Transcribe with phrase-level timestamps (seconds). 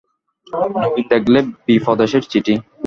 [0.75, 2.53] নবীন দেখলে বিপ্রদাসের চিঠি।